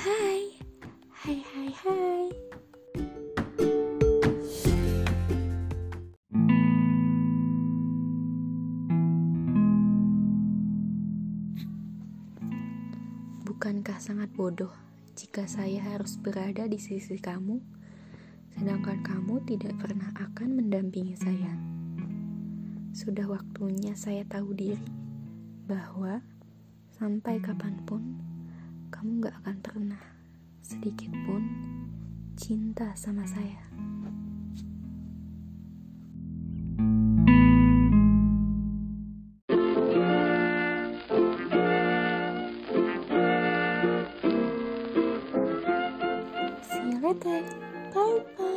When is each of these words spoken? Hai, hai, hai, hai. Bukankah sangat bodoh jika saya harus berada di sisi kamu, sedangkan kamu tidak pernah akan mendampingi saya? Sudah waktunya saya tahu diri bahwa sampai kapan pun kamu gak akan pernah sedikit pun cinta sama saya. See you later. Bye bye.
Hai, 0.00 0.56
hai, 1.12 1.44
hai, 1.44 1.70
hai. 1.84 2.26
Bukankah 13.44 14.00
sangat 14.00 14.32
bodoh 14.32 14.72
jika 15.20 15.44
saya 15.44 15.84
harus 15.84 16.16
berada 16.16 16.64
di 16.64 16.80
sisi 16.80 17.20
kamu, 17.20 17.60
sedangkan 18.56 19.04
kamu 19.04 19.44
tidak 19.44 19.76
pernah 19.84 20.16
akan 20.16 20.64
mendampingi 20.64 21.12
saya? 21.20 21.52
Sudah 22.96 23.28
waktunya 23.28 23.92
saya 23.92 24.24
tahu 24.24 24.56
diri 24.56 24.88
bahwa 25.68 26.24
sampai 26.96 27.36
kapan 27.44 27.76
pun 27.84 28.00
kamu 28.90 29.22
gak 29.22 29.34
akan 29.46 29.56
pernah 29.62 30.02
sedikit 30.60 31.14
pun 31.24 31.42
cinta 32.34 32.90
sama 32.98 33.22
saya. 33.22 33.62
See 46.66 46.82
you 46.82 46.98
later. 46.98 47.40
Bye 47.94 48.22
bye. 48.36 48.49